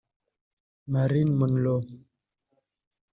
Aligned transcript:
Marilyn 0.91 1.29
Monroe 1.37 1.85